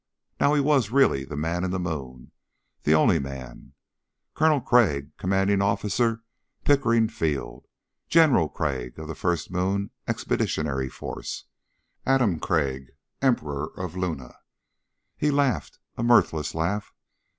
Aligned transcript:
Now 0.39 0.55
he 0.55 0.61
was 0.61 0.89
really 0.89 1.25
the 1.25 1.35
Man 1.37 1.63
in 1.63 1.69
the 1.69 1.79
Moon. 1.79 2.31
The 2.85 2.95
only 2.95 3.19
Man. 3.19 3.73
Colonel 4.33 4.59
Crag, 4.59 5.15
Commanding 5.17 5.61
Officer, 5.61 6.23
Pickering 6.65 7.07
Field. 7.07 7.67
General 8.09 8.49
Crag 8.49 8.97
of 8.97 9.07
the 9.07 9.13
First 9.13 9.51
Moon 9.51 9.91
expeditionary 10.07 10.89
Force. 10.89 11.45
Adam 12.03 12.39
Crag, 12.39 12.93
Emperor 13.21 13.71
of 13.77 13.95
Luna. 13.95 14.33
He 15.17 15.29
laughed 15.29 15.77
a 15.95 16.01
mirthless 16.01 16.55
laugh. 16.55 16.95